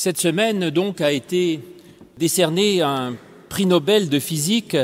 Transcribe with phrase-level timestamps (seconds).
[0.00, 1.58] Cette semaine, donc, a été
[2.18, 3.16] décerné un
[3.48, 4.76] prix Nobel de physique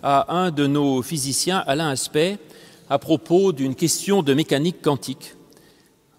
[0.00, 2.38] à un de nos physiciens, Alain Aspect,
[2.88, 5.34] à propos d'une question de mécanique quantique.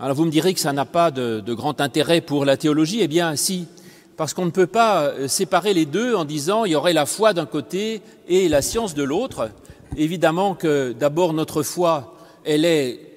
[0.02, 3.00] Alors vous me direz que ça n'a pas de, grand intérêt pour la théologie.
[3.02, 3.68] Eh bien, si,
[4.18, 7.32] parce qu'on ne peut pas séparer les deux en disant il y aurait la foi
[7.32, 9.50] d'un côté et la science de l'autre.
[9.96, 13.11] Évidemment que d'abord notre foi, elle est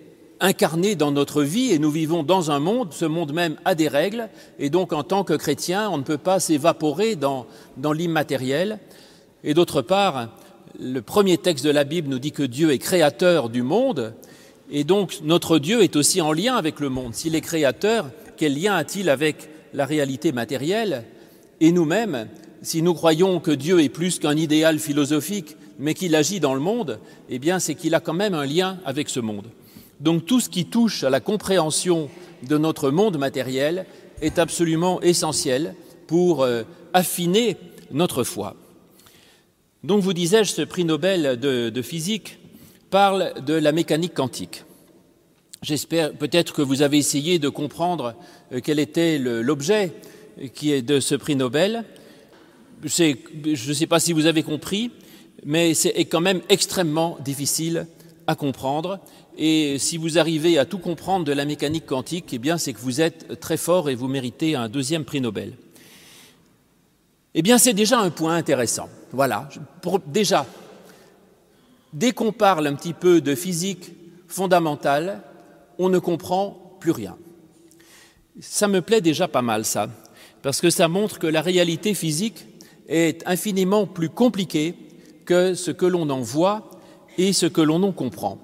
[0.45, 3.89] incarnée dans notre vie et nous vivons dans un monde, ce monde même a des
[3.89, 7.47] règles et donc en tant que chrétien, on ne peut pas s'évaporer dans,
[7.93, 8.79] l'immatériel.
[9.43, 10.29] Et d'autre part,
[10.79, 14.15] le premier texte de la Bible nous dit que Dieu est créateur du monde
[14.71, 17.15] et donc notre Dieu est aussi en lien avec le monde.
[17.15, 21.05] S'il est créateur, quel lien a-t-il avec la réalité matérielle?
[21.61, 22.29] Et nous-mêmes,
[22.61, 26.61] si nous croyons que Dieu est plus qu'un idéal philosophique, mais qu'il agit dans le
[26.61, 26.99] monde,
[27.31, 29.47] eh c'est qu'il a quand même un lien avec ce monde.
[30.05, 32.11] Donc tout ce qui touche à la compréhension
[32.47, 33.87] de notre monde matériel
[34.21, 35.75] est absolument essentiel
[36.07, 37.57] pour euh, affiner
[37.91, 38.55] notre foi.
[39.83, 42.39] Donc vous disais-je, ce prix Nobel de, physique
[42.91, 44.65] parle de la mécanique quantique.
[45.63, 48.15] J'espère peut-être que vous avez essayé de comprendre
[48.53, 49.95] euh, quel était l'objet
[50.53, 51.83] qui est de ce prix Nobel.
[52.85, 53.17] Je
[53.69, 54.91] ne sais pas si vous avez compris,
[55.47, 57.87] mais c'est quand même extrêmement difficile
[58.27, 59.01] à comprendre.
[59.37, 62.81] Et si vous arrivez à tout comprendre de la mécanique quantique, eh bien, c'est que
[62.81, 65.55] vous êtes très fort et vous méritez un deuxième prix Nobel.
[67.35, 68.89] Eh bien, c'est déjà un point intéressant.
[69.13, 69.49] Voilà.
[70.07, 70.47] Déjà,
[71.93, 73.93] dès qu'on parle un petit peu de physique
[74.29, 75.23] fondamentale,
[75.79, 77.17] on ne comprend plus rien.
[78.41, 79.89] Ça me plaît déjà pas mal, ça,
[80.43, 82.47] parce que ça montre que la réalité physique
[82.89, 84.75] est infiniment plus compliquée
[85.25, 86.71] que ce que l'on en voit
[87.17, 88.39] et ce que l'on en comprend.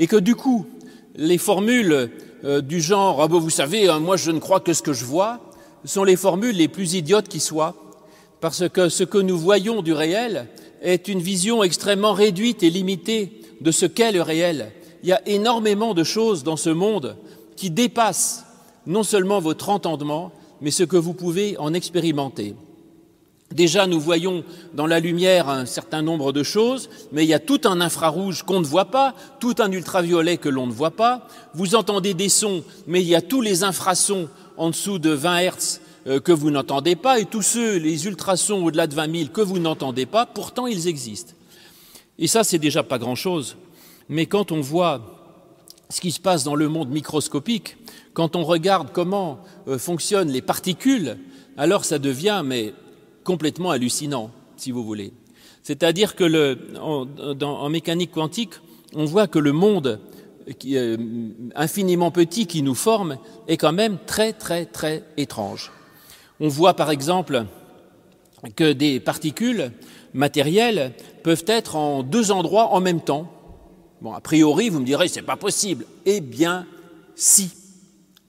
[0.00, 0.66] Et que du coup,
[1.14, 2.10] les formules
[2.44, 5.04] euh, du genre ah vous savez, hein, moi je ne crois que ce que je
[5.04, 5.40] vois
[5.84, 7.74] sont les formules les plus idiotes qui soient,
[8.40, 10.48] parce que ce que nous voyons du réel
[10.80, 14.72] est une vision extrêmement réduite et limitée de ce qu'est le réel.
[15.02, 17.16] Il y a énormément de choses dans ce monde
[17.54, 18.46] qui dépassent
[18.86, 20.32] non seulement votre entendement,
[20.62, 22.54] mais ce que vous pouvez en expérimenter.
[23.52, 24.44] Déjà, nous voyons
[24.74, 28.44] dans la lumière un certain nombre de choses, mais il y a tout un infrarouge
[28.44, 31.26] qu'on ne voit pas, tout un ultraviolet que l'on ne voit pas.
[31.54, 35.38] Vous entendez des sons, mais il y a tous les infrasons en dessous de 20
[35.38, 39.28] Hertz euh, que vous n'entendez pas, et tous ceux, les ultrasons au-delà de 20 000
[39.30, 41.34] que vous n'entendez pas, pourtant ils existent.
[42.20, 43.56] Et ça, c'est déjà pas grand-chose.
[44.08, 45.00] Mais quand on voit
[45.88, 47.78] ce qui se passe dans le monde microscopique,
[48.14, 51.18] quand on regarde comment euh, fonctionnent les particules,
[51.56, 52.74] alors ça devient mais
[53.24, 55.12] complètement hallucinant, si vous voulez.
[55.62, 58.54] C'est-à-dire que en, mécanique quantique,
[58.94, 60.00] on voit que le monde
[60.46, 60.98] est
[61.54, 65.70] infiniment petit qui nous forme est quand même très très très étrange.
[66.40, 67.44] On voit par exemple
[68.56, 69.70] que des particules
[70.14, 70.92] matérielles
[71.22, 73.30] peuvent être en deux endroits en même temps.
[74.00, 75.84] Bon, a priori, vous me direz, c'est pas possible.
[76.06, 76.66] Eh bien,
[77.14, 77.50] si.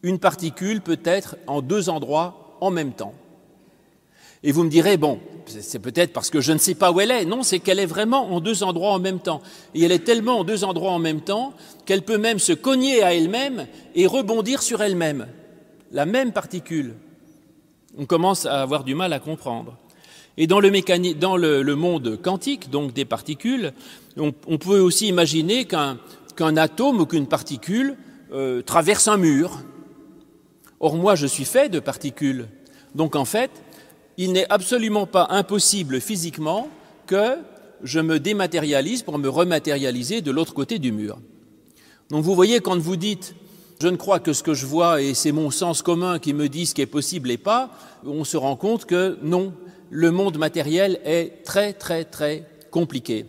[0.03, 3.13] Une particule peut être en deux endroits en même temps.
[4.43, 7.11] Et vous me direz, bon, c'est peut-être parce que je ne sais pas où elle
[7.11, 7.25] est.
[7.25, 9.41] Non, c'est qu'elle est vraiment en deux endroits en même temps.
[9.75, 11.53] Et elle est tellement en deux endroits en même temps
[11.85, 15.27] qu'elle peut même se cogner à elle-même et rebondir sur elle-même.
[15.91, 16.95] La même particule.
[17.97, 19.77] On commence à avoir du mal à comprendre.
[20.37, 23.73] Et dans le, monde quantique, donc des particules,
[24.17, 25.99] on, peut aussi imaginer qu'un
[26.35, 27.97] qu atome ou qu'une particule
[28.31, 29.59] euh, traverse un mur.
[30.79, 32.47] Or, moi, je suis fait de particules.
[32.95, 33.51] Donc, en fait,
[34.17, 36.69] il n'est absolument pas impossible physiquement
[37.07, 37.37] que
[37.83, 41.19] je me dématérialise pour me rematérialiser de l'autre côté du mur.
[42.09, 43.35] Donc vous voyez, quand vous dites
[43.81, 46.49] je ne crois que ce que je vois et c'est mon sens commun qui me
[46.49, 47.71] dit ce qui est possible et pas,
[48.05, 49.53] on se rend compte que non,
[49.89, 53.25] le monde matériel est très très très compliqué.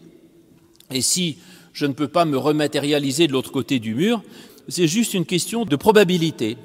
[0.91, 1.38] Et si
[1.72, 4.22] je ne peux pas me rematérialiser de l'autre côté du mur,
[4.69, 6.59] c'est juste une question de probabilité.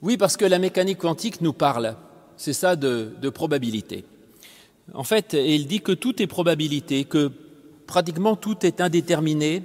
[0.00, 1.96] Oui, parce que la mécanique quantique nous parle
[2.36, 4.04] c'est ça de, probabilité.
[4.92, 7.30] En fait, il dit que tout est probabilité, que
[7.86, 9.62] pratiquement tout est indéterminé.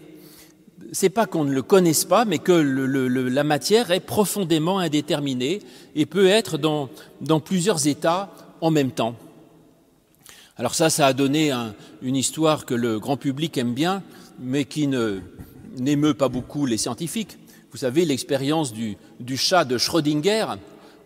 [0.92, 5.60] C'est pas qu'on ne le connaisse pas, mais que la matière est profondément indéterminée
[5.96, 6.90] et peut être dans,
[7.40, 8.32] plusieurs états
[8.62, 9.16] en même temps.
[10.58, 14.04] Alors ça, ça a donné un, une histoire que le grand public aime bien,
[14.40, 14.90] mais qui
[15.78, 17.38] n'émeut pas beaucoup les scientifiques.
[17.72, 20.46] Vous savez, l'expérience du chat de Schrödinger,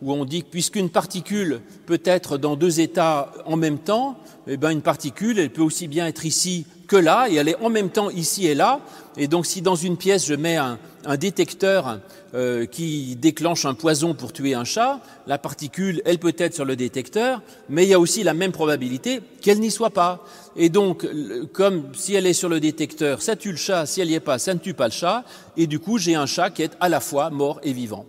[0.04, 4.18] où on dit que puisqu'une particule peut être dans deux états en même temps,
[4.48, 7.62] eh bien une particule, elle peut aussi bien être ici que là, et elle est
[7.64, 8.82] en même temps ici et là.
[9.16, 10.78] Et donc si dans une pièce je mets un,
[11.18, 12.00] détecteur
[12.34, 16.66] euh, qui déclenche un poison pour tuer un chat, la particule, elle peut être sur
[16.66, 20.26] le détecteur, mais il y a aussi la même probabilité qu'elle n'y soit pas.
[20.56, 21.08] Et donc,
[21.54, 24.20] comme si elle est sur le détecteur, ça tue le chat, si elle n'y est
[24.20, 25.24] pas, ça ne tue pas le chat,
[25.56, 28.06] et du coup j'ai un chat qui est à la fois mort et vivant.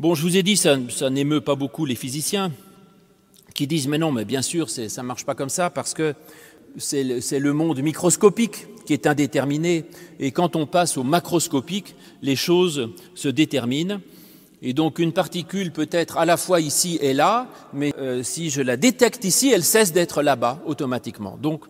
[0.00, 0.78] Bon, je vous ai dit, ça,
[1.10, 2.52] n'émeut pas beaucoup les physiciens
[3.54, 6.14] qui disent mais non, mais bien sûr, ça ne marche pas comme ça parce que
[6.78, 9.84] c'est le, monde microscopique qui est indéterminé
[10.18, 14.00] et quand on passe au macroscopique, les choses se déterminent.
[14.62, 18.48] Et donc une particule peut être à la fois ici et là, mais euh, si
[18.48, 21.36] je la détecte ici, elle cesse d'être là-bas automatiquement.
[21.42, 21.66] Donc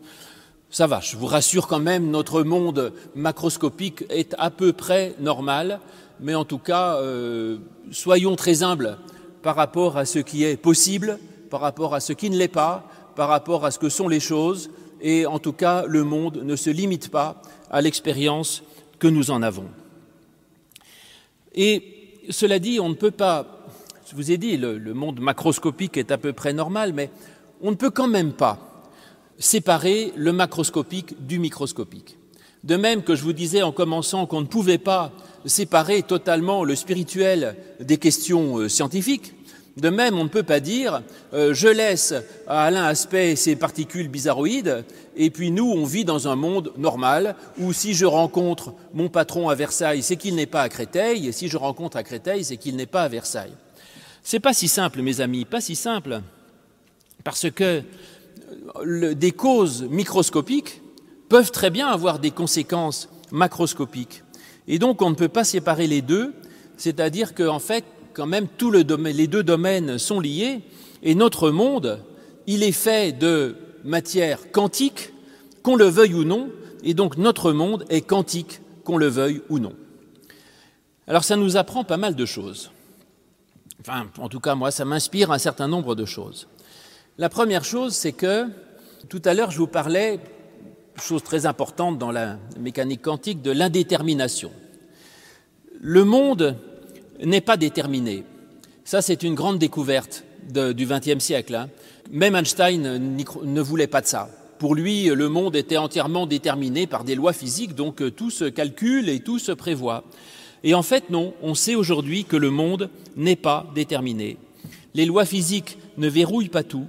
[0.70, 5.80] ça va, je vous rassure quand même, notre monde macroscopique est à peu près normal,
[6.20, 7.58] mais en tout cas, euh,
[7.90, 8.98] soyons très humbles
[9.42, 11.18] par rapport à ce qui est possible,
[11.48, 12.84] par rapport à ce qui ne l'est pas,
[13.16, 14.70] par rapport à ce que sont les choses,
[15.00, 17.40] et en tout cas, le monde ne se limite pas
[17.70, 18.62] à l'expérience
[18.98, 19.66] que nous en avons.
[21.54, 21.82] Et
[22.28, 23.66] cela dit, on ne peut pas,
[24.08, 27.10] je vous ai dit, le, le monde macroscopique est à peu près normal, mais
[27.62, 28.58] on ne peut quand même pas
[29.38, 32.18] séparer le macroscopique du microscopique.
[32.62, 35.12] De même que je vous disais en commençant qu'on ne pouvait pas
[35.46, 39.34] séparer totalement le spirituel des questions euh, scientifiques,
[39.76, 41.02] de même, on ne peut pas dire
[41.32, 42.12] euh, je laisse
[42.46, 44.84] à Alain Aspect ces particules bizarroïdes,
[45.16, 49.48] et puis nous, on vit dans un monde normal, où si je rencontre mon patron
[49.48, 52.56] à Versailles, c'est qu'il n'est pas à Créteil, et si je rencontre à Créteil, c'est
[52.56, 53.54] qu'il n'est pas à Versailles.
[54.22, 56.20] C'est pas si simple, mes amis, pas si simple,
[57.24, 57.82] parce que
[58.84, 60.82] euh, des causes microscopiques
[61.28, 64.22] peuvent très bien avoir des conséquences macroscopiques.
[64.68, 66.32] Et donc, on ne peut pas séparer les deux,
[66.76, 70.60] c'est-à-dire qu'en fait, quand même, tout le domaine, les deux domaines sont liés,
[71.02, 72.02] et notre monde,
[72.46, 75.12] il est fait de matière quantique,
[75.62, 76.50] qu'on le veuille ou non,
[76.82, 79.74] et donc notre monde est quantique, qu'on le veuille ou non.
[81.06, 82.70] Alors ça nous apprend pas mal de choses.
[83.80, 86.48] Enfin, en tout cas, moi, ça m'inspire un certain nombre de choses.
[87.18, 88.46] La première chose, c'est que
[89.08, 90.20] tout à l'heure, je vous parlais,
[91.02, 94.50] chose très importante dans la mécanique quantique, de l'indétermination.
[95.80, 96.56] Le monde
[97.22, 98.24] n'est pas déterminé.
[98.84, 101.54] Ça, c'est une grande découverte du XXe siècle.
[101.54, 101.68] Hein.
[102.10, 104.28] Même Einstein ne voulait pas de ça.
[104.58, 108.44] Pour lui, le monde était entièrement déterminé par des lois physiques, donc euh, tout se
[108.44, 110.04] calcule et tout se prévoit.
[110.64, 114.36] Et en fait, non, on sait aujourd'hui que le monde n'est pas déterminé.
[114.92, 116.84] Les lois physiques ne verrouillent pas tout.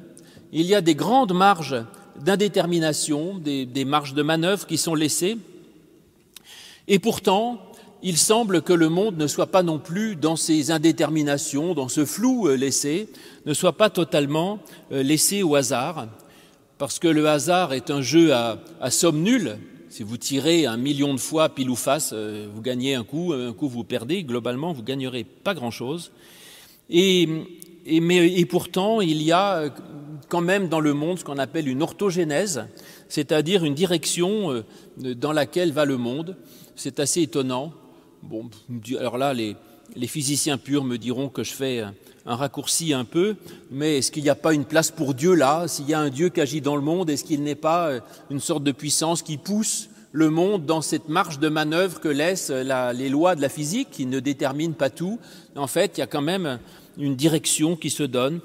[0.52, 1.78] Il y a des grandes marges
[2.22, 5.38] d'indétermination, des, marges de manœuvre qui sont laissées.
[6.88, 7.60] Et pourtant,
[8.04, 12.06] il semble que le monde ne soit pas non plus dans ces indéterminations, dans ce
[12.06, 13.10] flou euh, laissé,
[13.46, 14.60] ne soit pas totalement
[14.92, 16.08] euh, laissé au hasard,
[16.78, 18.58] parce que le hasard est un jeu à,
[18.90, 19.58] somme nulle.
[19.90, 23.34] Si vous tirez un million de fois pile ou face, euh, vous gagnez un coup,
[23.34, 26.12] un coup vous perdez, globalement vous gagnerez pas grand-chose.
[26.90, 27.30] Et,
[27.86, 29.72] et pourtant, il y a
[30.28, 32.66] quand même dans le monde ce qu'on appelle une orthogénèse,
[33.10, 34.64] c'est-à-dire une direction
[34.98, 36.38] dans laquelle va le monde.
[36.76, 37.74] C'est assez étonnant.
[38.24, 38.50] Bon,
[39.00, 39.56] alors là, les,
[40.08, 41.80] physiciens purs me diront que je fais
[42.26, 43.36] un, raccourci un peu,
[43.72, 45.68] mais est-ce qu'il n'y a pas une place pour Dieu là?
[45.68, 48.00] S'il y a un Dieu qui agit dans le monde, est-ce qu'il n'est pas euh,
[48.30, 52.52] une sorte de puissance qui pousse le monde dans cette marge de manœuvre que laissent
[52.52, 55.20] les lois de la physique, qui ne déterminent pas tout?
[55.56, 56.60] En fait, il y a quand même
[56.98, 58.40] une direction qui se donne.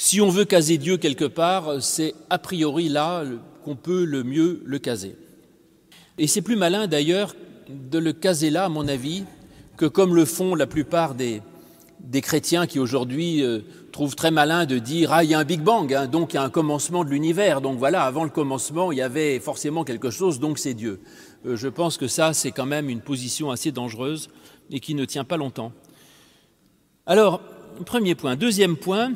[0.00, 3.24] Si on veut caser Dieu quelque part, c'est a priori là
[3.64, 5.16] qu'on peut le mieux le caser.
[6.18, 7.34] Et c'est plus malin d'ailleurs
[7.68, 9.24] de le caser là, à mon avis,
[9.76, 11.42] que comme le font la plupart des,
[11.98, 15.44] des chrétiens qui aujourd'hui euh, trouvent très malin de dire ah il y a un
[15.44, 18.30] Big Bang, hein, donc il y a un commencement de l'univers, donc voilà avant le
[18.30, 21.00] commencement il y avait forcément quelque chose, donc c'est Dieu.
[21.44, 24.28] Euh, je pense que ça c'est quand même une position assez dangereuse
[24.70, 25.72] et qui ne tient pas longtemps.
[27.04, 27.40] Alors
[27.84, 29.10] premier point, deuxième point,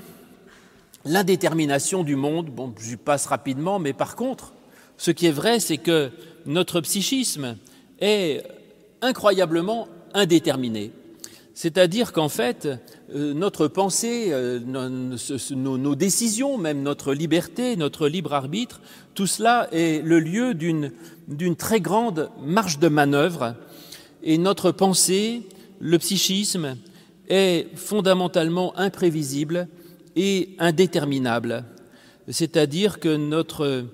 [1.05, 2.51] l'indétermination du monde.
[2.51, 4.53] Bon, je passe rapidement, mais par contre,
[4.97, 6.11] ce qui est vrai, c'est que
[6.47, 7.57] notre psychisme
[8.01, 8.43] est
[9.01, 10.93] incroyablement indéterminé.
[11.55, 12.69] C'est-à-dire qu'en fait,
[13.15, 18.81] euh, notre pensée, euh, nos, décisions, même notre liberté, notre libre arbitre,
[19.15, 23.55] tout cela est le lieu d'une très grande marge de manœuvre.
[24.23, 25.43] Et notre pensée,
[25.79, 26.77] le psychisme,
[27.29, 29.69] est fondamentalement imprévisible
[30.17, 31.65] et indéterminable.
[32.29, 33.87] C'est-à-dire que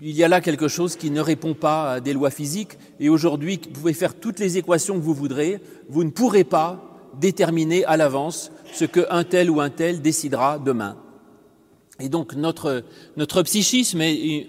[0.00, 3.08] il y a là quelque chose qui ne répond pas à des lois physiques, et
[3.08, 7.84] aujourd'hui, vous pouvez faire toutes les équations que vous voudrez, vous ne pourrez pas déterminer
[7.84, 10.96] à l'avance ce qu'un tel ou un tel décidera demain.
[12.00, 12.84] Et donc notre,
[13.42, 14.46] psychisme est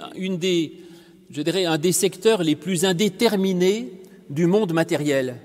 [1.31, 3.93] je dirais, un des secteurs les plus indéterminés
[4.29, 5.37] du monde matériel.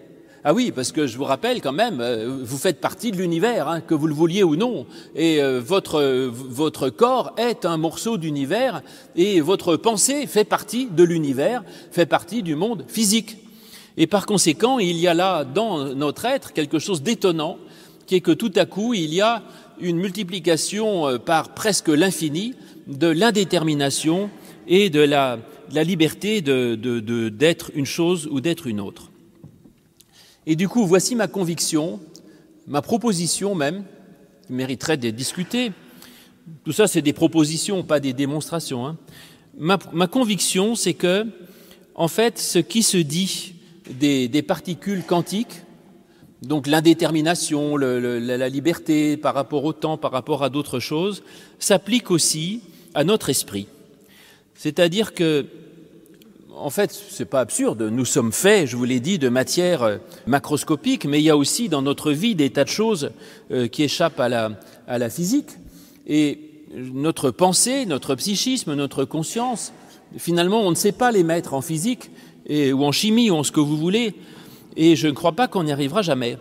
[0.47, 3.67] Ah oui, parce que je vous rappelle quand même, euh, vous faites partie de l'univers,
[3.67, 4.85] hein, que vous le vouliez ou non,
[5.17, 8.83] et euh, votre, votre corps est un morceau d'univers,
[9.17, 13.39] et votre pensée fait partie de l'univers, fait partie du monde physique.
[13.97, 17.57] Et par conséquent, il y a là dans notre être quelque chose d'étonnant,
[18.07, 19.43] qui est que tout à coup, il y a
[19.81, 22.53] une multiplication euh, par presque l'infini
[22.87, 24.29] de l'indétermination
[24.69, 25.39] et de la,
[25.73, 29.11] la liberté d'être de, de, une chose ou d'être une autre.
[30.47, 32.01] Et du coup, voici ma conviction,
[32.67, 33.85] ma proposition même,
[34.47, 35.73] qui mériterait d'être discutée.
[36.65, 38.87] Tout ça, c'est des propositions, pas des démonstrations.
[38.87, 38.99] Hein.
[39.57, 41.27] Ma, conviction, c'est que,
[41.95, 43.55] en fait, ce qui se dit
[43.89, 45.63] des, particules quantiques,
[46.43, 51.23] donc l'indétermination, la liberté par rapport au temps, par rapport à d'autres choses,
[51.59, 52.61] s'applique aussi
[52.93, 53.67] à notre esprit.
[54.55, 55.47] C'est-à-dire que
[56.57, 57.83] en fait, ce n'est pas absurde.
[57.83, 59.97] Nous sommes faits, je vous l'ai dit, de matière euh,
[60.27, 63.11] macroscopique, mais il y a aussi dans notre vie des tas de choses
[63.51, 65.51] euh, qui échappent à la, physique.
[66.07, 66.39] Et
[66.77, 69.73] notre pensée, notre psychisme, notre conscience,
[70.17, 72.11] finalement, on ne sait pas les mettre en physique
[72.49, 74.15] ou en chimie ou en ce que vous voulez.
[74.77, 76.37] Et je ne crois pas qu'on y arrivera jamais.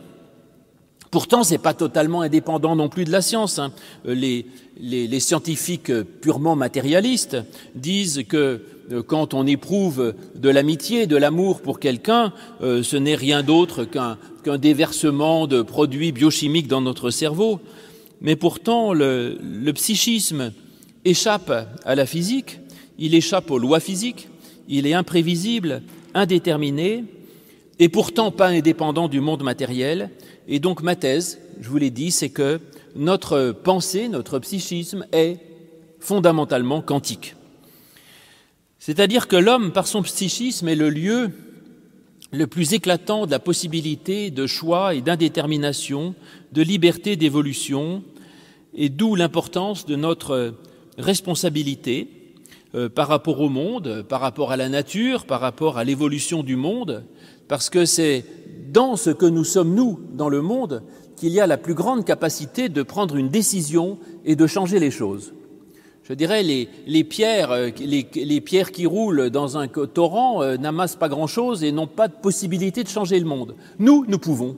[1.11, 3.59] Pourtant, ce n'est pas totalement indépendant non plus de la science.
[3.59, 3.71] Hein.
[4.03, 4.47] Les,
[4.79, 5.91] les, scientifiques
[6.21, 7.37] purement matérialistes
[7.75, 8.57] disent que euh,
[9.07, 14.17] quand on éprouve de l'amitié, de l'amour pour quelqu'un, euh, ce n'est rien d'autre qu'un
[14.43, 17.59] qu déversement de produits biochimiques dans notre cerveau.
[18.21, 20.53] Mais pourtant, le psychisme
[21.05, 21.51] échappe
[21.83, 22.59] à la physique,
[22.97, 24.29] il échappe aux lois physiques,
[24.67, 25.81] il est imprévisible,
[26.13, 27.03] indéterminé,
[27.79, 30.09] et pourtant pas indépendant du monde matériel,
[30.47, 32.59] et donc ma thèse, je vous l'ai dit, c'est que
[32.95, 35.37] notre pensée, notre psychisme est
[35.99, 37.35] fondamentalement quantique.
[38.85, 41.31] C'est-à-dire que l'homme, par son psychisme, est le lieu
[42.33, 46.15] le plus éclatant de la possibilité de choix et d'indétermination,
[46.51, 48.03] de liberté d'évolution,
[48.73, 50.55] et d'où l'importance de notre
[50.97, 52.09] responsabilité
[52.75, 56.57] euh, par rapport au monde, par rapport à la nature, par rapport à l'évolution du
[56.57, 57.05] monde,
[57.47, 58.25] parce que c'est
[58.67, 60.83] dans ce que nous sommes, nous, dans le monde,
[61.15, 64.91] qu'il y a la plus grande capacité de prendre une décision et de changer les
[64.91, 65.33] choses.
[66.03, 70.97] Je dirais, les, les pierres, euh, les, pierres qui roulent dans un torrent euh, n'amassent
[70.97, 73.55] pas grand-chose et n'ont pas de possibilité de changer le monde.
[73.79, 74.57] Nous, nous pouvons.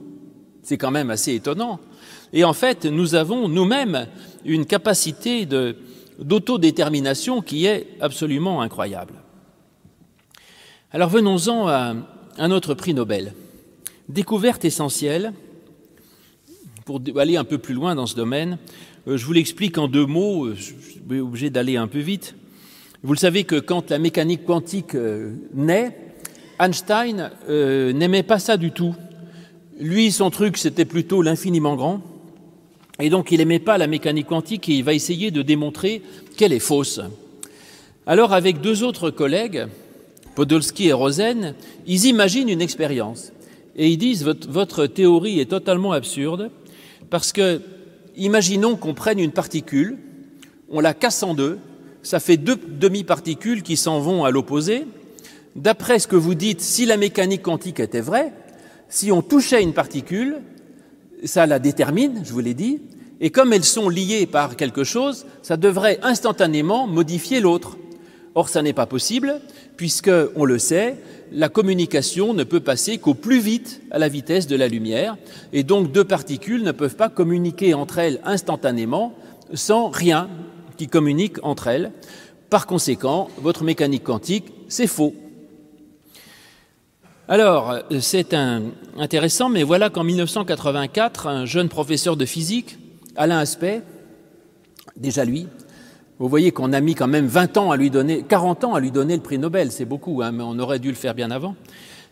[0.62, 1.78] C'est quand même assez étonnant.
[2.32, 4.08] Et en fait, nous avons nous-mêmes
[4.44, 5.46] une capacité
[6.18, 9.14] d'autodétermination qui est absolument incroyable.
[10.90, 11.94] Alors venons-en à
[12.38, 13.34] un autre prix Nobel.
[14.08, 15.32] Découverte essentielle,
[16.84, 18.58] pour aller un peu plus loin dans ce domaine,
[19.06, 22.34] je vous l'explique en deux mots, euh, je suis obligé d'aller un peu vite.
[23.02, 25.96] Vous le savez que quand la mécanique quantique euh, naît,
[26.58, 28.94] Einstein n'aimait pas ça du tout.
[29.78, 32.00] Lui, son truc, c'était plutôt l'infiniment grand.
[32.98, 36.02] Et donc, il n'aimait pas la mécanique quantique et il va essayer de démontrer
[36.36, 37.00] qu'elle est fausse.
[38.06, 39.66] Alors, avec deux autres collègues,
[40.34, 41.54] Podolsky et Rosen,
[41.86, 43.32] ils imaginent une expérience
[43.76, 46.50] et ils disent votre, votre théorie est totalement absurde
[47.10, 47.60] parce que
[48.16, 49.98] imaginons qu'on prenne une particule,
[50.68, 51.58] on la casse en deux,
[52.02, 54.86] ça fait deux demi-particules qui s'en vont à l'opposé.
[55.54, 58.32] D'après ce que vous dites, si la mécanique quantique était vraie,
[58.88, 60.38] si on touchait une particule,
[61.24, 62.80] ça la détermine, je vous l'ai dit,
[63.20, 67.76] et comme elles sont liées par quelque chose, ça devrait instantanément modifier l'autre.
[68.36, 69.40] Or, ça n'est pas possible,
[69.78, 70.96] puisque, on le sait,
[71.32, 75.16] la communication ne peut passer qu'au plus vite à la vitesse de la lumière,
[75.54, 79.14] et donc deux particules ne peuvent pas communiquer entre elles instantanément
[79.54, 80.28] sans rien
[80.76, 81.92] qui communique entre elles.
[82.50, 85.14] Par conséquent, votre mécanique quantique, c'est faux.
[87.28, 88.36] Alors, c'est
[88.98, 92.76] intéressant, mais voilà qu'en 1984, un jeune professeur de physique,
[93.16, 93.82] Alain Aspect,
[94.94, 95.46] déjà lui,
[96.18, 98.80] vous voyez qu'on a mis quand même 20 ans à lui donner, 40 ans à
[98.80, 101.30] lui donner le prix Nobel, c'est beaucoup, hein, mais on aurait dû le faire bien
[101.30, 101.54] avant.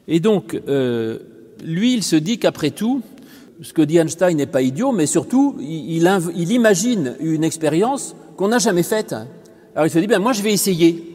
[0.08, 1.18] Et donc, euh,
[1.64, 3.02] lui, il se dit qu'après tout,
[3.62, 8.58] ce que dit Einstein n'est pas idiot, mais surtout, il, imagine une expérience qu'on n'a
[8.58, 9.14] jamais faite.
[9.74, 11.10] Alors il se dit, ben moi je vais essayer.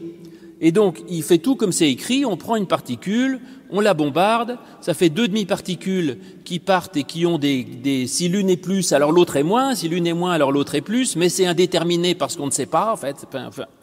[0.60, 3.40] Et donc, il fait tout comme c'est écrit, on prend une particule,
[3.72, 8.50] on la bombarde, ça fait deux demi-particules qui partent et qui ont des, si l'une
[8.50, 11.28] est plus, alors l'autre est moins, si l'une est moins, alors l'autre est plus, mais
[11.28, 13.16] c'est indéterminé parce qu'on ne sait pas, en fait,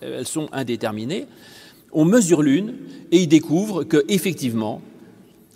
[0.01, 1.25] elles sont indéterminées.
[1.93, 2.73] On mesure l'une
[3.11, 4.81] et il découvre que, effectivement,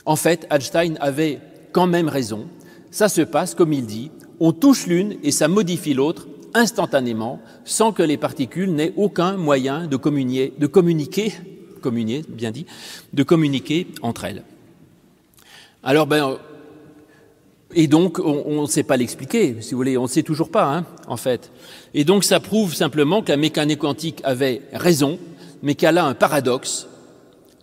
[0.06, 1.40] en fait, Einstein avait
[1.72, 2.48] quand même raison.
[2.90, 7.92] Ça se passe comme il dit, on touche l'une et ça modifie l'autre instantanément, sans
[7.92, 9.96] que les particules n'aient aucun moyen de
[10.68, 11.34] communiquer
[11.82, 12.66] communier, bien dit,
[13.14, 14.44] de communiquer entre elles.
[15.84, 16.38] Alors, ben,
[17.74, 20.66] et donc, on ne sait pas l'expliquer, si vous voulez, on ne sait toujours pas,
[20.66, 21.52] hein, en fait.
[21.94, 25.18] Et donc, ça prouve simplement que la mécanique quantique avait raison,
[25.64, 26.88] mais qu'elle a un paradoxe.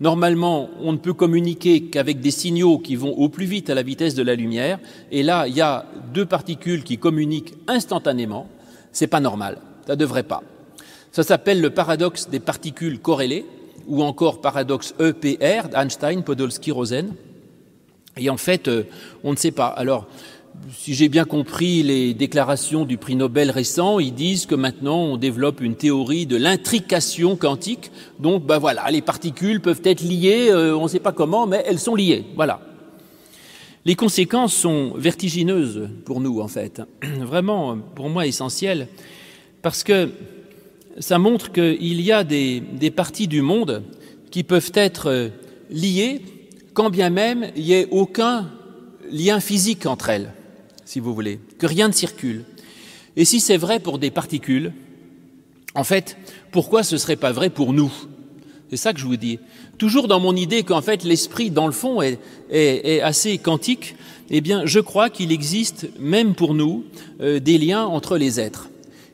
[0.01, 3.83] Normalement, on ne peut communiquer qu'avec des signaux qui vont au plus vite à la
[3.83, 4.79] vitesse de la lumière,
[5.11, 5.85] et là, il y a
[6.15, 8.49] deux particules qui communiquent instantanément.
[8.93, 10.43] C'est pas normal, ça ne devrait pas.
[11.13, 13.45] Ça s'appelle le paradoxe des particules corrélées,
[13.89, 17.15] ou encore paradoxe EPR d'Einstein, Podolsky, Rosen.
[18.17, 18.85] Et en fait, euh,
[19.25, 19.67] on ne sait pas.
[19.67, 20.07] Alors,
[20.77, 25.17] si j'ai bien compris les déclarations du prix Nobel récent, ils disent que maintenant on
[25.17, 27.91] développe une théorie de l'intrication quantique.
[28.19, 31.63] Donc, ben voilà, les particules peuvent être liées, euh, on ne sait pas comment, mais
[31.67, 32.25] elles sont liées.
[32.35, 32.61] Voilà.
[33.85, 36.83] Les conséquences sont vertigineuses pour nous, en fait.
[37.21, 38.89] Vraiment, pour moi, essentielles.
[39.63, 40.11] Parce que
[41.01, 42.63] ça montre qu'il y a des,
[42.95, 43.83] parties du monde
[44.31, 45.31] qui peuvent être
[45.71, 46.23] liées
[46.75, 48.51] quand bien même il n'y ait aucun
[49.11, 50.33] lien physique entre elles,
[50.85, 52.45] si vous voulez, que rien ne circule.
[53.17, 54.73] Et si c'est vrai pour des particules,
[55.75, 56.17] en fait,
[56.53, 57.93] pourquoi ce ne serait pas vrai pour nous?
[58.71, 59.39] C'est ça que je vous dis.
[59.79, 62.19] Toujours dans mon idée qu'en fait l'esprit, dans le fond, est,
[62.51, 63.97] est, assez quantique,
[64.31, 66.85] eh bien, je crois qu'il existe, même pour nous,
[67.21, 68.69] euh, des liens entre les êtres.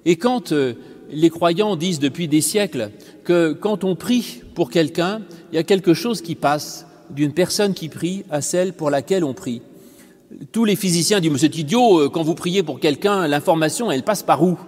[0.05, 0.75] Et quand euh,
[1.15, 2.91] les croyants disent depuis des siècles
[3.25, 7.75] que quand on prie pour quelqu'un, il y a quelque chose qui passe, d'une personne
[7.75, 9.63] qui prie à celle pour laquelle on prie.
[10.53, 14.03] Tous les physiciens disent, mais c'est idiot, euh, quand vous priez pour quelqu'un, l'information, elle
[14.03, 14.59] passe par où?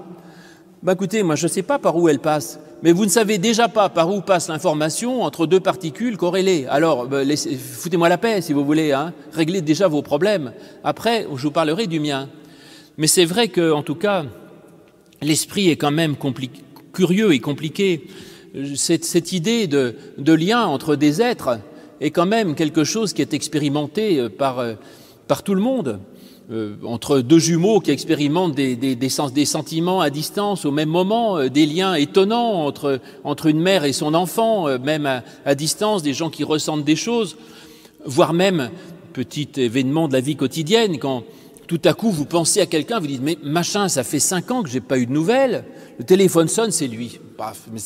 [0.83, 3.39] Ben écoutez, moi je ne sais pas par où elle passe, mais vous ne savez
[3.39, 6.67] déjà pas par où passe l'information entre deux particules corrélées.
[6.69, 9.13] Alors, ben, foutez-moi la paix si vous voulez, hein.
[9.33, 10.53] réglez déjà vos problèmes.
[10.85, 12.29] Après, je vous parlerai du mien.
[12.99, 14.25] Mais c'est vrai que, en tout cas,
[15.23, 16.17] l'esprit est quand même
[16.93, 18.07] curieux et compliqué.
[18.75, 21.59] Cette, cette idée de, de lien entre des êtres,
[22.01, 24.75] est quand même quelque chose qui est expérimenté euh, par, euh,
[25.29, 26.01] par tout le monde.
[26.53, 30.71] Euh, entre deux jumeaux qui expérimentent des, des, des, sens, des, sentiments à distance au
[30.71, 35.07] même moment, euh, des liens étonnants entre, entre une mère et son enfant, euh, même
[35.07, 37.37] à, à, distance, des gens qui ressentent des choses,
[38.05, 38.71] voire même,
[39.13, 41.25] petit événement de la vie quotidienne, quand
[41.67, 44.63] tout à coup vous pensez à quelqu'un, vous dites, mais machin, ça fait cinq ans
[44.63, 45.65] que j'ai pas eu de nouvelles,
[45.99, 47.19] le téléphone sonne, c'est lui.
[47.37, 47.81] Paf, mais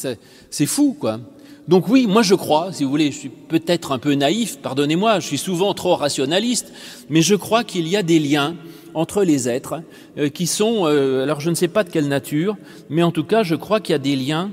[0.51, 1.21] c'est fou, quoi.
[1.69, 5.21] Donc oui, moi je crois, si vous voulez, je suis peut-être un peu naïf, pardonnez-moi,
[5.21, 6.73] je suis souvent trop rationaliste,
[7.09, 8.57] mais je crois qu'il y a des liens
[8.95, 9.83] entre les êtres
[10.19, 12.57] euh, qui sont, euh, alors je ne sais pas de quelle nature,
[12.89, 14.51] mais en tout cas je crois qu'il y a des liens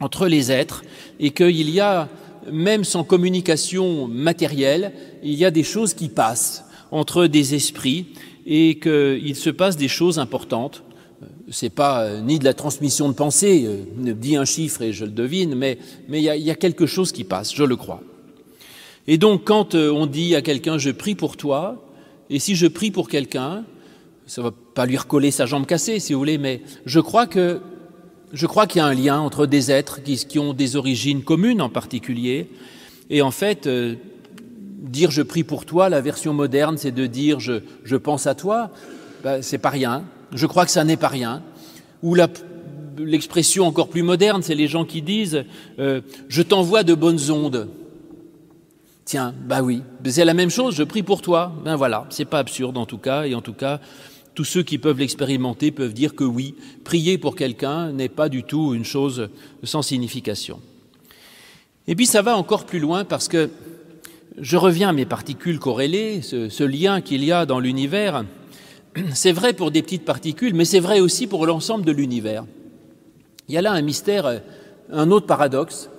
[0.00, 0.82] entre les êtres
[1.20, 2.08] et qu'il y a,
[2.50, 8.06] même sans communication matérielle, il y a des choses qui passent entre des esprits
[8.46, 10.82] et qu'il se passe des choses importantes
[11.50, 15.04] c'est pas euh, ni de la transmission de pensée, euh, dit un chiffre et je
[15.04, 17.76] le devine, mais mais il y a, y a, quelque chose qui passe, je le
[17.76, 18.00] crois.
[19.06, 21.84] Et donc quand euh, on dit à quelqu'un je prie pour toi,
[22.30, 23.64] et si je prie pour quelqu'un,
[24.26, 27.60] ça va pas lui recoller sa jambe cassée si vous voulez, mais je crois que
[28.32, 31.22] je crois qu'il y a un lien entre des êtres qui, qui, ont des origines
[31.22, 32.48] communes en particulier,
[33.08, 33.68] et en fait
[34.76, 38.34] dire je prie pour toi, la version moderne, c'est de dire je, je pense à
[38.34, 38.70] toi,
[39.24, 40.04] ben, c'est pas rien.
[40.32, 41.42] Je crois que ça n'est pas rien.
[42.02, 42.16] Ou
[42.98, 45.44] l'expression encore plus moderne, c'est les gens qui disent
[45.78, 47.68] euh, Je t'envoie de bonnes ondes.
[49.04, 51.52] Tiens, bah oui, c'est la même chose, je prie pour toi.
[51.64, 53.80] Ben voilà, c'est pas absurde en tout cas, et en tout cas,
[54.34, 58.42] tous ceux qui peuvent l'expérimenter peuvent dire que oui, prier pour quelqu'un n'est pas du
[58.42, 59.30] tout une chose
[59.62, 60.60] sans signification.
[61.88, 63.48] Et puis ça va encore plus loin parce que
[64.38, 68.24] je reviens à mes particules corrélées, ce, lien qu'il y a dans l'univers
[69.12, 72.44] c'est vrai pour des petites particules, mais c'est vrai aussi pour l'ensemble de l'univers.
[73.48, 74.40] Il y a là un mystère,
[74.90, 75.90] un autre paradoxe,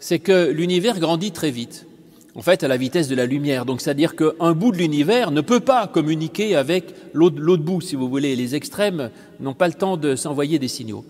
[0.00, 1.86] c'est que l'univers grandit très vite,
[2.34, 3.66] en fait à la vitesse de la lumière.
[3.66, 8.08] Donc c'est-à-dire qu'un bout de l'univers ne peut pas communiquer avec l'autre bout, si vous
[8.08, 8.36] voulez.
[8.36, 11.04] Les extrêmes n'ont pas le temps de s'envoyer des signaux.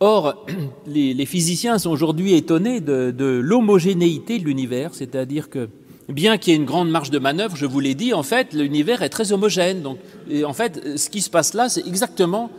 [0.00, 0.46] Or,
[0.86, 5.68] les, les physiciens sont aujourd'hui étonnés de, de l'homogénéité de l'univers, c'est-à-dire que
[6.08, 8.52] bien qu'il y ait une grande marge de manœuvre, je vous l'ai dit, en fait,
[8.52, 9.82] l'univers est très homogène.
[9.82, 9.98] Donc,
[10.44, 12.50] en fait, ce qui se passe là, c'est exactement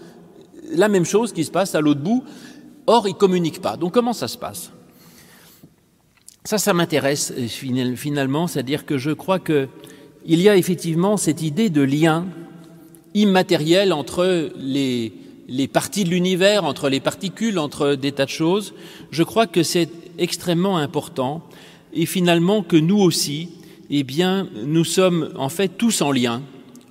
[0.72, 2.24] la même chose qui se passe à l'autre bout.
[2.88, 3.78] Or, ils ne communiquent pas.
[3.78, 4.72] Donc, comment ça se passe?
[6.44, 9.68] Ça, ça m'intéresse finalement, c'est-à-dire que je crois qu'il
[10.26, 12.26] y a effectivement cette idée de lien
[13.14, 18.74] immatériel entre les parties de l'univers, entre les particules, entre des tas de choses.
[19.12, 21.44] Je crois que c'est extrêmement important
[21.98, 23.50] et finalement que nous aussi,
[23.90, 26.44] eh bien, nous sommes en fait tous en lien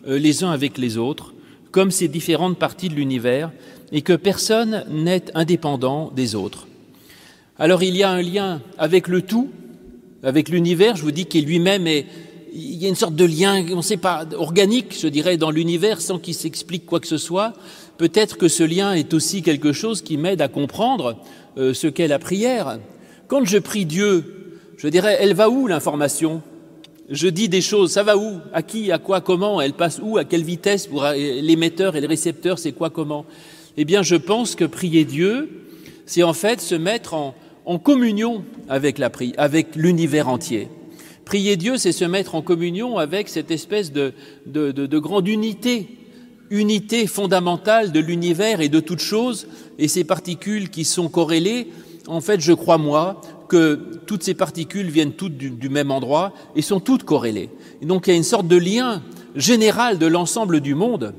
[0.09, 1.33] euh, les uns avec les autres,
[1.71, 3.53] comme ces différentes parties de l'univers,
[3.93, 6.67] et que personne n'est indépendant des autres.
[7.57, 9.49] Alors il y a un lien avec le tout,
[10.25, 12.07] avec l'univers, je vous dis qu'il lui-même est...
[12.53, 15.51] Il y a une sorte de lien, on ne sait pas, organique, je dirais, dans
[15.51, 17.53] l'univers, sans qu'il s'explique quoi que ce soit.
[17.99, 21.19] Peut-être que ce lien est aussi quelque chose qui m'aide à comprendre
[21.59, 22.79] euh, ce qu'est la prière.
[23.29, 24.36] Quand je prie Dieu,
[24.77, 26.43] je dirais, elle va où l'information?
[27.09, 28.41] Je dis des choses, ça va où?
[28.53, 29.61] À qui À quoi Comment?
[29.61, 30.19] Elle passe où?
[30.19, 30.87] À quelle vitesse?
[30.89, 33.25] Pour l'émetteur et le récepteur C'est quoi Comment?
[33.77, 35.67] Eh bien, je pense que prier Dieu,
[36.05, 37.35] c'est en fait se mettre en,
[37.79, 40.69] communion avec la avec l'univers entier.
[41.25, 44.15] Prier Dieu, c'est se mettre en communion avec cette espèce de,
[44.47, 45.89] de, de, de grande unité,
[46.51, 51.67] unité fondamentale de l'univers et de toute chose, et ces particules qui sont corrélées,
[52.07, 56.63] en fait, je crois, moi, que toutes ces particules viennent toutes du, même endroit et
[56.63, 57.51] sont toutes corrélées.
[57.83, 59.03] Et donc il y a une sorte de lien
[59.35, 61.15] général de l'ensemble du monde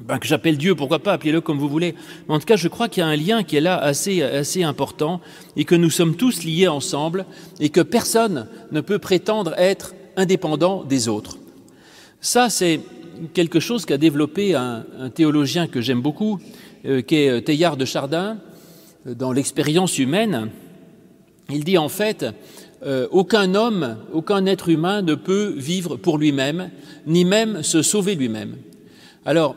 [0.00, 1.94] ben, que j'appelle Dieu, pourquoi pas, appelez-le comme vous voulez.
[2.28, 4.22] Mais en tout cas, je crois qu'il y a un lien qui est là assez,
[4.22, 5.20] assez important
[5.56, 7.26] et que nous sommes tous liés ensemble
[7.60, 11.38] et que personne ne peut prétendre être indépendant des autres.
[12.20, 12.80] Ça, c'est
[13.34, 16.40] quelque chose qu'a développé un, théologien que j'aime beaucoup,
[16.84, 18.38] euh, qui est Teilhard de Chardin,
[19.06, 20.50] euh, dans l'expérience humaine.
[21.50, 22.26] Il dit en fait,
[22.84, 26.70] euh, aucun homme, aucun être humain ne peut vivre pour lui-même,
[27.06, 28.56] ni même se sauver lui-même.
[29.26, 29.56] Alors,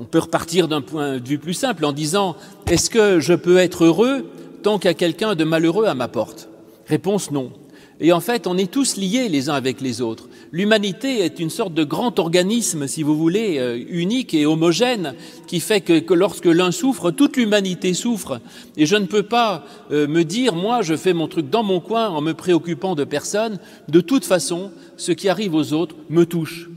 [0.00, 3.58] on peut repartir d'un point de vue plus simple en disant est-ce que je peux
[3.58, 4.30] être heureux
[4.62, 6.48] tant qu'il y a quelqu'un de malheureux à ma porte?
[6.86, 7.52] Réponse non.
[8.00, 10.28] Et en fait, on est tous liés les uns avec les autres.
[10.50, 15.14] L'humanité est une sorte de grand organisme, si vous voulez, euh, unique et homogène,
[15.46, 18.40] qui fait que, que lorsque l'un souffre, toute l'humanité souffre.
[18.76, 21.80] Et je ne peux pas euh, me dire, moi, je fais mon truc dans mon
[21.80, 23.58] coin en me préoccupant de personne.
[23.88, 26.68] De toute façon, ce qui arrive aux autres me touche.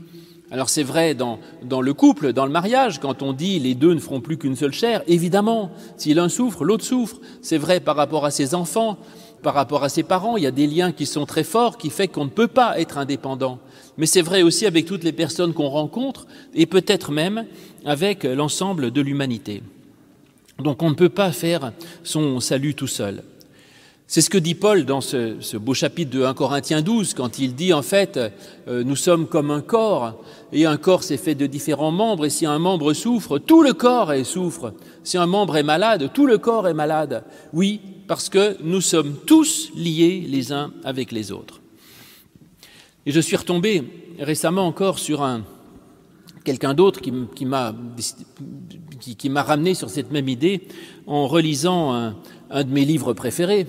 [0.50, 1.40] Alors c'est vrai dans,
[1.80, 4.72] le couple, dans le mariage, quand on dit les deux ne feront plus qu'une seule
[4.72, 7.16] chair, évidemment, si l'un souffre, l'autre souffre.
[7.42, 8.96] C'est vrai par rapport à ses enfants,
[9.42, 11.90] par rapport à ses parents, il y a des liens qui sont très forts qui
[11.90, 13.58] fait qu'on ne peut pas être indépendant.
[13.98, 17.46] Mais c'est vrai aussi avec toutes les personnes qu'on rencontre et peut-être même
[17.84, 19.62] avec l'ensemble de l'humanité.
[20.58, 21.72] Donc on ne peut pas faire
[22.02, 23.22] son salut tout seul.
[24.08, 27.56] C'est ce que dit Paul dans ce, beau chapitre de 1 Corinthiens 12, quand il
[27.56, 28.20] dit en fait,
[28.68, 30.22] euh, nous sommes comme un corps,
[30.52, 33.72] et un corps c'est fait de différents membres, et si un membre souffre, tout le
[33.72, 34.74] corps est souffre.
[35.02, 37.24] Si un membre est malade, tout le corps est malade.
[37.52, 41.60] Oui, parce que nous sommes tous liés les uns avec les autres.
[43.04, 43.84] Et je suis retombé
[44.18, 45.44] récemment encore sur un
[46.44, 47.72] quelqu'un d'autre qui, m'a
[49.42, 50.62] ramené sur cette même idée
[51.08, 53.66] en relisant un, de mes livres préférés,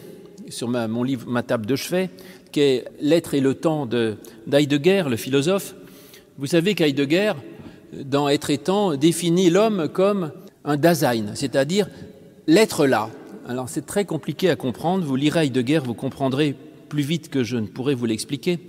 [0.49, 2.11] sur mon livre, ma table de chevet,
[2.51, 5.75] qui est L'être et le temps d'Heidegger, le philosophe.
[6.37, 7.33] Vous savez qu'Heidegger,
[7.93, 10.31] dans Être et temps, définit l'homme comme
[10.63, 11.89] un Dasein, c'est-à-dire
[12.45, 13.09] l'être là.
[13.49, 16.53] Alors c'est très compliqué à comprendre, vous lirez Heidegger, vous comprendrez
[16.89, 18.59] plus vite que je ne pourrais vous l'expliquer.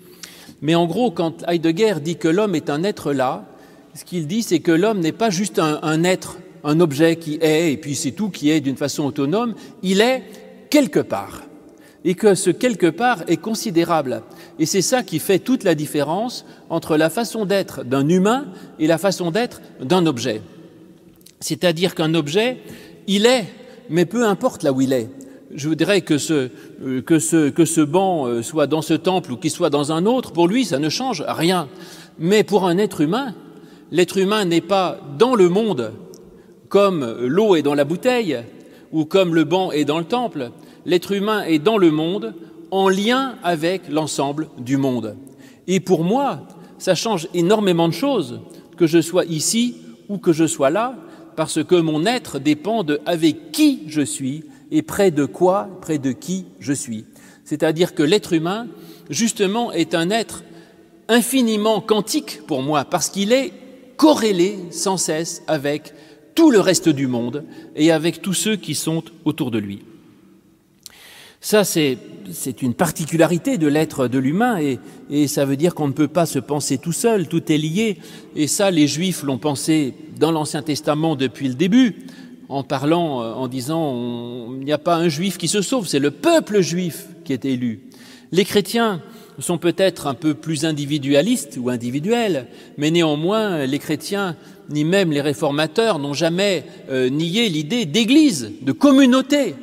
[0.62, 3.44] Mais en gros, quand Heidegger dit que l'homme est un être là,
[3.94, 7.38] ce qu'il dit, c'est que l'homme n'est pas juste un, un être, un objet qui
[7.40, 10.22] est, et puis c'est tout qui est d'une façon autonome, il est
[10.70, 11.42] quelque part
[12.04, 14.22] et que ce quelque part est considérable.
[14.60, 18.46] Et c'est ça qui fait toute la différence entre la façon d'être d'un humain
[18.78, 20.40] et la façon d'être d'un objet.
[21.40, 22.58] C'est-à-dire qu'un objet,
[23.08, 23.46] il est,
[23.90, 25.10] mais peu importe là où il est.
[25.54, 26.50] Je voudrais que ce,
[26.82, 29.92] euh, que ce, que ce banc euh, soit dans ce temple ou qu'il soit dans
[29.92, 31.68] un autre, pour lui, ça ne change rien.
[32.18, 33.34] Mais pour un être humain,
[33.90, 35.92] l'être humain n'est pas dans le monde
[36.68, 38.38] comme l'eau est dans la bouteille
[38.92, 40.50] ou comme le banc est dans le temple
[40.88, 42.34] l'être humain est dans le monde
[42.70, 45.16] en lien avec l'ensemble du monde.
[45.66, 46.40] Et pour moi,
[46.78, 48.40] ça change énormément de choses,
[48.76, 49.76] que je sois ici
[50.08, 50.94] ou que je sois là,
[51.38, 55.98] parce que mon être dépend de avec qui je suis et près de quoi, près
[55.98, 57.04] de qui je suis.
[57.44, 58.66] C'est-à-dire que l'être humain,
[59.08, 60.42] justement, est un être
[61.06, 63.52] infiniment quantique pour moi, parce qu'il est
[63.96, 65.94] corrélé sans cesse avec
[66.34, 67.44] tout le reste du monde
[67.76, 69.84] et avec tous ceux qui sont autour de lui.
[71.40, 71.98] Ça, c'est
[72.62, 74.78] une particularité de l'être de l'humain et,
[75.10, 77.98] et, ça veut dire qu'on ne peut pas se penser tout seul, tout est lié.
[78.36, 82.06] Et ça, les Juifs l'ont pensé dans l'Ancien Testament depuis le début,
[82.48, 85.98] en parlant, euh, en disant, il n'y a pas un Juif qui se sauve, c'est
[85.98, 87.80] le peuple juif qui est élu.
[88.32, 89.02] Les chrétiens
[89.38, 94.36] sont peut-être un peu plus individualistes ou individuels, mais néanmoins, les chrétiens,
[94.70, 99.54] ni même les réformateurs, n'ont jamais euh, nié l'idée d'église, de communauté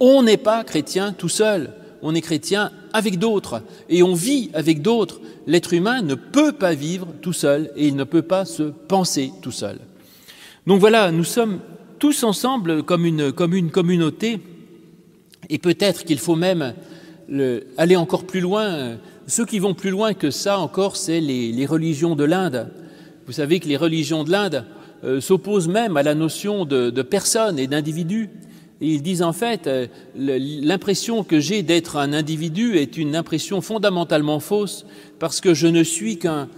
[0.00, 1.70] on n'est pas chrétien tout seul,
[2.02, 5.20] on est chrétien avec d'autres et on vit avec d'autres.
[5.46, 9.32] L'être humain ne peut pas vivre tout seul et il ne peut pas se penser
[9.42, 9.78] tout seul.
[10.66, 11.60] Donc voilà, nous sommes
[11.98, 14.40] tous ensemble comme une, comme une communauté
[15.48, 16.74] Et peut-être qu'il faut même
[17.76, 18.96] aller encore plus loin.
[19.26, 22.68] Ceux qui vont plus loin que ça encore, c'est les, religions de l'Inde.
[23.26, 24.64] Vous savez que les religions de l'Inde
[25.04, 28.28] euh, s'opposent même à la notion de, de personne et d'individu.
[28.80, 34.40] Ils disent en fait, euh, l'impression que j'ai d'être un individu est une impression fondamentalement
[34.40, 34.86] fausse
[35.18, 36.48] parce que je ne suis qu'un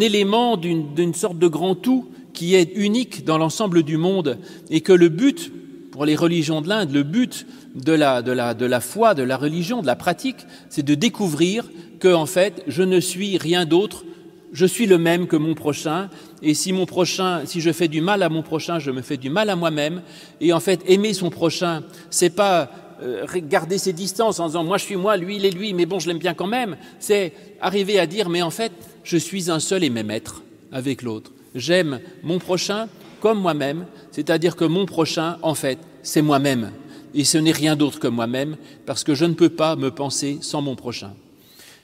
[0.00, 4.38] élément d'une sorte de grand tout qui est unique dans l'ensemble du monde
[4.70, 5.52] et que le but
[5.90, 9.22] pour les religions de l'Inde, le but de la, de, la, de la foi, de
[9.22, 10.36] la religion, de la pratique,
[10.68, 11.64] c'est de découvrir
[12.00, 14.04] que, en fait, je ne suis rien d'autre,
[14.52, 16.08] je suis le même que mon prochain,
[16.42, 19.16] et si mon prochain, si je fais du mal à mon prochain, je me fais
[19.16, 20.02] du mal à moi-même,
[20.40, 22.70] et en fait, aimer son prochain, c'est pas
[23.02, 25.84] euh, garder ses distances en disant moi je suis moi, lui il est lui, mais
[25.84, 28.72] bon je l'aime bien quand même, c'est arriver à dire mais en fait
[29.04, 31.32] je suis un seul et même être avec l'autre.
[31.54, 32.88] J'aime mon prochain
[33.20, 36.70] comme moi-même, c'est-à-dire que mon prochain en fait c'est moi-même
[37.14, 38.56] et ce n'est rien d'autre que moi-même
[38.86, 41.12] parce que je ne peux pas me penser sans mon prochain.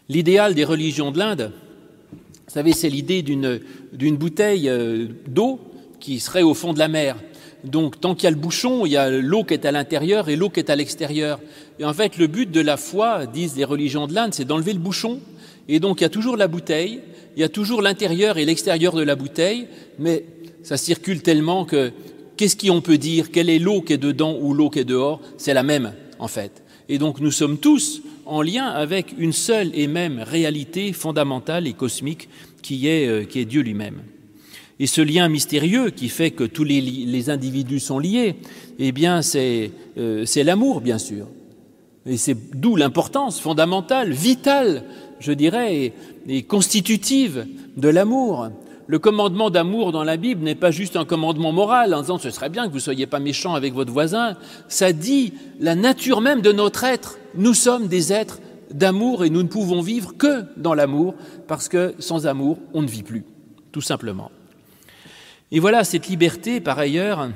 [0.09, 1.53] L'idéal des religions de l'Inde,
[2.53, 5.59] vous savez, c'est l'idée d'une bouteille euh, d'eau
[6.01, 7.17] qui serait au fond de la mer
[7.65, 10.29] donc, tant qu'il y a le bouchon, il y a l'eau qui est à l'intérieur
[10.29, 11.39] et l'eau qui est à l'extérieur.
[11.79, 14.73] Et en fait, le but de la foi, disent les religions de l'Inde, c'est d'enlever
[14.73, 15.21] le bouchon.
[15.69, 17.01] Et donc, il y a toujours la bouteille,
[17.37, 20.25] il y a toujours l'intérieur et l'extérieur de la bouteille, mais
[20.65, 21.93] ça circule tellement que
[22.37, 23.31] qu'est-ce qu'on peut dire?
[23.31, 25.21] Quelle est l'eau qui est dedans ou l'eau qui est dehors?
[25.39, 26.65] C'est la même, en fait.
[26.89, 31.73] Et donc, nous sommes tous en lien avec une seule et même réalité fondamentale et
[31.73, 32.29] cosmique
[32.63, 34.03] qui est, euh, qui est Dieu lui-même.
[34.79, 38.37] Et ce lien mystérieux qui fait que tous les, individus sont liés,
[38.79, 41.29] eh bien, euh, c'est l'amour, bien sûr.
[42.05, 44.83] Et c'est d'où l'importance fondamentale, vitale,
[45.21, 45.93] je dirais,
[46.29, 48.49] et, constitutive de l'amour.
[48.89, 52.31] Le commandement d'amour dans la Bible n'est pas juste un commandement moral en disant ce
[52.31, 54.37] serait bien que vous ne soyez pas méchant avec votre voisin.
[54.67, 57.19] Ça dit la nature même de notre être.
[57.35, 58.41] Nous sommes des êtres
[58.71, 61.15] d'amour et nous ne pouvons vivre que dans l'amour
[61.49, 63.25] parce que sans amour, on ne vit plus,
[63.71, 64.31] tout simplement.
[65.51, 67.31] Et voilà cette liberté, par ailleurs,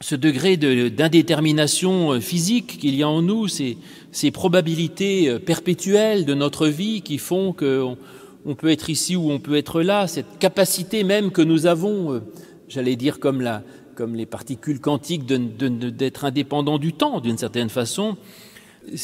[0.00, 3.78] ce degré d'indétermination euh, physique qu'il y a en nous, ces,
[4.12, 7.96] ces, probabilités euh, perpétuelles de notre vie qui font qu'on
[8.44, 12.12] on peut être ici ou on peut être là, cette capacité même que nous avons,
[12.12, 12.20] euh,
[12.68, 13.62] j'allais dire comme, la,
[13.94, 18.16] comme les particules quantiques, d'être indépendants du temps d'une certaine façon.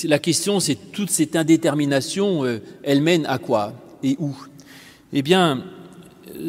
[0.04, 2.44] La question, c'est toute cette indétermination,
[2.82, 4.34] elle mène à quoi et où?
[5.12, 5.64] Eh bien,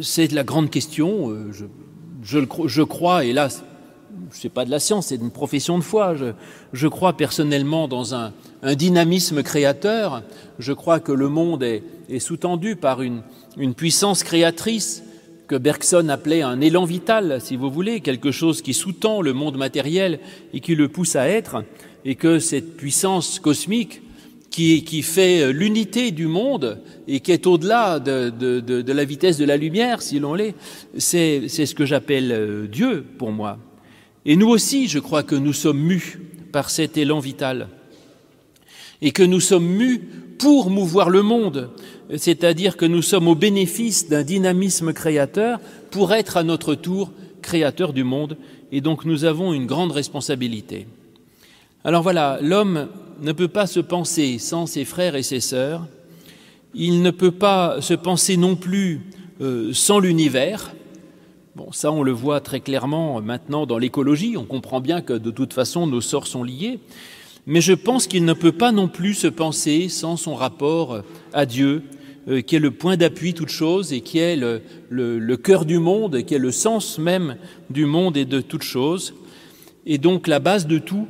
[0.02, 1.30] c'est la grande question.
[1.30, 1.52] Euh,
[2.24, 3.50] je, crois, et là,
[4.44, 6.16] n'est pas de la science, c'est une profession de foi.
[6.72, 8.32] Je, crois personnellement dans un,
[8.76, 10.24] dynamisme créateur.
[10.60, 11.84] Je crois que le monde est,
[12.20, 13.24] sous-tendu par une,
[13.76, 15.04] puissance créatrice
[15.48, 19.58] que Bergson appelait un élan vital, si vous voulez, quelque chose qui sous-tend le monde
[19.58, 20.20] matériel
[20.54, 21.66] et qui le pousse à être,
[22.06, 24.02] et que cette puissance cosmique
[24.50, 29.58] qui, fait euh, l'unité du monde et qui est au-delà de, la vitesse de la
[29.58, 30.54] lumière, si l'on l'est,
[30.98, 33.58] c'est ce que j'appelle euh, Dieu pour moi.
[34.26, 36.20] Et nous aussi, je crois que nous sommes mus
[36.52, 37.68] par cet élan vital
[39.02, 40.00] et que nous sommes mus
[40.38, 41.70] pour mouvoir le monde,
[42.16, 47.12] c'est-à-dire que nous sommes au bénéfice d'un dynamisme créateur pour être à notre tour
[47.42, 48.38] créateur du monde,
[48.72, 50.88] et donc nous avons une grande responsabilité.
[51.86, 52.88] Alors voilà, l'homme
[53.20, 55.86] ne peut pas se penser sans ses frères et ses sœurs,
[56.74, 59.02] il ne peut pas se penser non plus
[59.42, 60.74] euh, sans l'univers.
[61.58, 65.30] Bon, ça on le voit très clairement maintenant dans l'écologie, on comprend bien que de
[65.30, 66.80] toute façon nos sorts sont liés,
[67.48, 71.02] mais je pense qu'il ne peut pas non plus se penser sans son rapport
[71.34, 71.84] à Dieu,
[72.30, 76.24] euh, qui est le point d'appui toute chose et qui est le, cœur du monde,
[76.24, 77.36] qui est le sens même
[77.70, 79.14] du monde et de toute chose,
[79.86, 81.08] et donc la base de tout,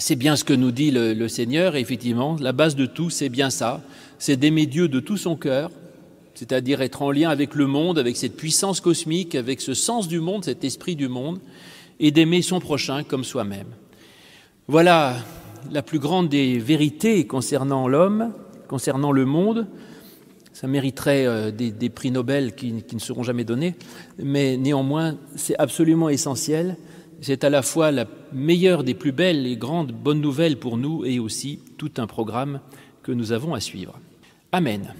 [0.00, 3.50] c'est bien ce que nous dit le, Seigneur, effectivement, la base de tout, c'est bien
[3.50, 3.82] ça,
[4.18, 5.70] c'est d'aimer Dieu de tout son cœur,
[6.34, 10.20] c'est-à-dire être en lien avec le monde, avec cette puissance cosmique, avec ce sens du
[10.20, 11.38] monde, cet esprit du monde,
[12.00, 13.66] et d'aimer son prochain comme soi-même.
[14.68, 15.16] Voilà
[15.70, 18.32] la plus grande des vérités concernant l'homme,
[18.68, 19.66] concernant le monde.
[20.54, 23.74] Ça mériterait euh, des, prix Nobel qui ne seront jamais donnés,
[24.18, 26.76] mais néanmoins, c'est absolument essentiel
[27.20, 31.04] c'est à la fois la meilleure des plus belles et grandes bonnes nouvelles pour nous
[31.04, 32.60] et aussi tout un programme
[33.02, 33.98] que nous avons à suivre.
[34.52, 34.94] Amen.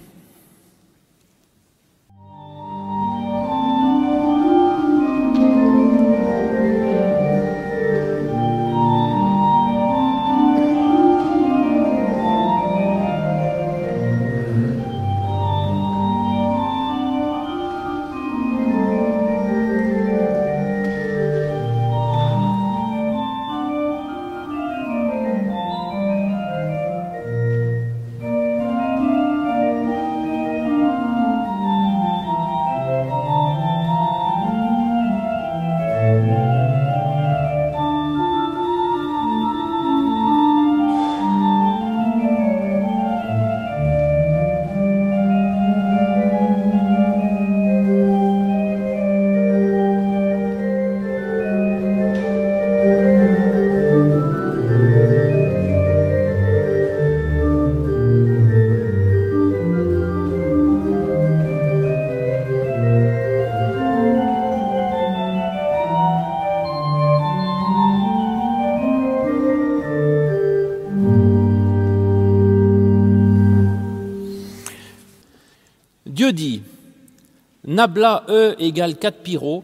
[77.81, 79.63] Nabla E égale 4 pyro,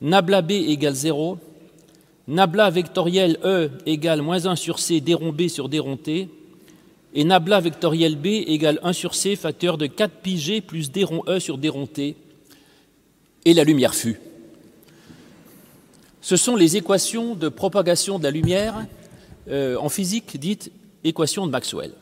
[0.00, 1.38] Nabla B égale 0,
[2.26, 6.28] Nabla vectoriel E égale moins 1 sur C déron B sur déron T,
[7.14, 11.22] et Nabla vectoriel B égale 1 sur C facteur de 4 pi G plus déron
[11.28, 12.16] E sur déron T,
[13.44, 14.18] et la lumière fut.
[16.22, 18.74] Ce sont les équations de propagation de la lumière
[19.48, 20.72] euh, en physique dites
[21.04, 21.92] équations de Maxwell.